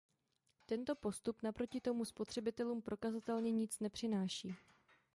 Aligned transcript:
Tento 0.65 0.95
postup 0.95 1.41
naproti 1.43 1.81
tomu 1.81 2.05
spotřebitelům 2.05 2.81
prokazatelně 2.81 3.51
nic 3.51 3.79
nepřináší. 3.79 4.55